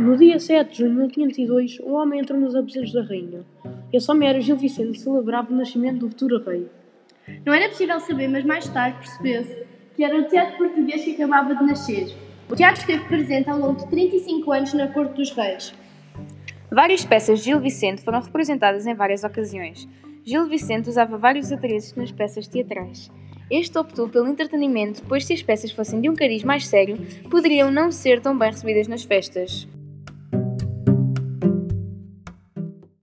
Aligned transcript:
No 0.00 0.16
dia 0.16 0.40
7 0.40 0.70
de 0.70 0.78
junho 0.78 1.08
de 1.08 1.18
1502, 1.18 1.78
um 1.80 1.92
homem 1.92 2.20
entrou 2.20 2.40
nos 2.40 2.54
aposentos 2.54 2.90
da 2.90 3.02
rainha. 3.02 3.44
Esse 3.92 4.10
homem 4.10 4.30
era 4.30 4.40
Gil 4.40 4.56
Vicente 4.56 4.98
celebrava 4.98 5.52
o 5.52 5.54
nascimento 5.54 5.98
do 5.98 6.08
futuro 6.08 6.42
rei. 6.42 6.66
Não 7.44 7.52
era 7.52 7.68
possível 7.68 8.00
saber, 8.00 8.26
mas 8.26 8.42
mais 8.42 8.66
tarde 8.66 8.96
percebeu-se 8.96 9.66
que 9.94 10.02
era 10.02 10.18
o 10.18 10.24
teatro 10.24 10.56
português 10.56 11.04
que 11.04 11.12
acabava 11.12 11.54
de 11.54 11.62
nascer. 11.64 12.16
O 12.48 12.56
teatro 12.56 12.80
esteve 12.80 13.04
presente 13.08 13.50
ao 13.50 13.58
longo 13.58 13.78
de 13.78 13.90
35 13.90 14.50
anos 14.50 14.72
na 14.72 14.88
corte 14.88 15.16
dos 15.16 15.32
reis. 15.32 15.74
Várias 16.72 17.04
peças 17.04 17.40
de 17.40 17.44
Gil 17.44 17.60
Vicente 17.60 18.02
foram 18.02 18.22
representadas 18.22 18.86
em 18.86 18.94
várias 18.94 19.22
ocasiões. 19.22 19.86
Gil 20.24 20.46
Vicente 20.46 20.88
usava 20.88 21.18
vários 21.18 21.52
adereços 21.52 21.94
nas 21.94 22.10
peças 22.10 22.48
teatrais. 22.48 23.10
Este 23.50 23.76
optou 23.76 24.08
pelo 24.08 24.28
entretenimento, 24.28 25.02
pois 25.06 25.26
se 25.26 25.34
as 25.34 25.42
peças 25.42 25.70
fossem 25.72 26.00
de 26.00 26.08
um 26.08 26.14
cariz 26.14 26.42
mais 26.42 26.66
sério, 26.66 26.96
poderiam 27.28 27.70
não 27.70 27.92
ser 27.92 28.22
tão 28.22 28.38
bem 28.38 28.50
recebidas 28.50 28.88
nas 28.88 29.02
festas. 29.02 29.68